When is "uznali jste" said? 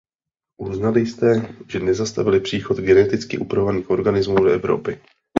0.61-1.53